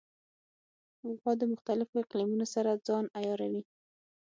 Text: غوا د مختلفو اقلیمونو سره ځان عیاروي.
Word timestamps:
غوا 1.19 1.33
د 1.39 1.43
مختلفو 1.53 2.01
اقلیمونو 2.03 2.45
سره 2.53 2.81
ځان 2.87 3.05
عیاروي. 3.19 3.63